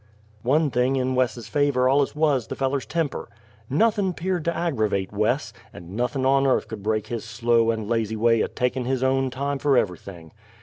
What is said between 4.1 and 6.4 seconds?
'peared to aggervate Wes, and nothin'